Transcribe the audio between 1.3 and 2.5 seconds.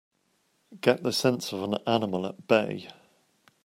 of an animal at